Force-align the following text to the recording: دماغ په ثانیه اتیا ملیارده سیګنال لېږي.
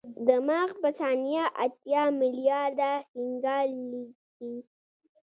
دماغ 0.27 0.69
په 0.81 0.89
ثانیه 0.99 1.43
اتیا 1.63 2.03
ملیارده 2.19 2.91
سیګنال 3.11 3.69
لېږي. 3.91 4.53